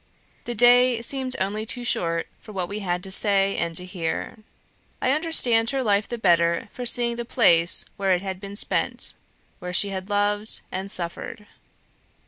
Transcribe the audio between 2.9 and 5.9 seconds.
to say and to hear. I understood her